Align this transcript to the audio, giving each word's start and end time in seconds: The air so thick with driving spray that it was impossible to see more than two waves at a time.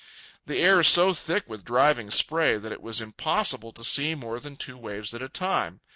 The 0.47 0.57
air 0.57 0.81
so 0.81 1.13
thick 1.13 1.43
with 1.47 1.63
driving 1.63 2.09
spray 2.09 2.57
that 2.57 2.71
it 2.71 2.81
was 2.81 3.01
impossible 3.01 3.71
to 3.73 3.83
see 3.83 4.15
more 4.15 4.39
than 4.39 4.55
two 4.57 4.75
waves 4.79 5.13
at 5.13 5.21
a 5.21 5.29
time. 5.29 5.79